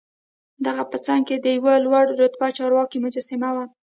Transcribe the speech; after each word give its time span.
دهغه 0.63 0.83
په 0.91 0.97
څنګ 1.05 1.21
کې 1.27 1.37
د 1.39 1.45
یوه 1.57 1.73
لوړ 1.85 2.05
رتبه 2.21 2.47
چارواکي 2.57 2.97
مجسمه 3.05 3.49
وه. 3.55 3.65